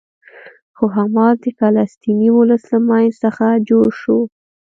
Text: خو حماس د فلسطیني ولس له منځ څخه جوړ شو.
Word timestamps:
خو 0.75 0.85
حماس 0.95 1.35
د 1.43 1.45
فلسطیني 1.59 2.29
ولس 2.33 2.63
له 2.71 2.79
منځ 2.87 3.11
څخه 3.23 3.45
جوړ 3.69 3.87
شو. 4.01 4.19